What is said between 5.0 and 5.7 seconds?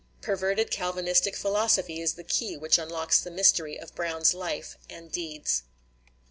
deeds.